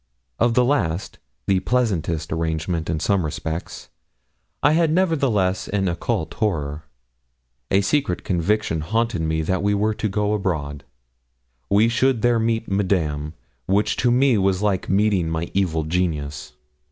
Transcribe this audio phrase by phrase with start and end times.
[0.39, 3.89] Of the last the pleasantest arrangement, in some respects
[4.63, 6.85] I had nevertheless an occult horror.
[7.69, 10.85] A secret conviction haunted me that were we to go abroad,
[11.69, 13.35] we should there meet Madame,
[13.67, 16.53] which to me was like meeting my evil genius.